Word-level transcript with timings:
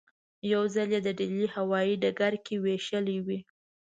یو 0.53 0.63
ځل 0.73 0.89
یې 0.95 0.99
د 1.07 1.09
ډیلي 1.19 1.47
په 1.49 1.53
هوايي 1.57 1.93
ډګر 2.01 2.33
کې 2.45 2.55
وېشلې 2.63 3.17
وې. 3.25 3.39